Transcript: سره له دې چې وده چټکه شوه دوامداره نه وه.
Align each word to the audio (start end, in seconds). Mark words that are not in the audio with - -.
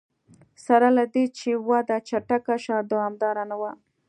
سره 0.65 0.87
له 0.97 1.03
دې 1.13 1.25
چې 1.37 1.49
وده 1.69 1.97
چټکه 2.07 2.55
شوه 2.63 2.81
دوامداره 2.91 3.43
نه 3.51 3.55
وه. 3.61 3.71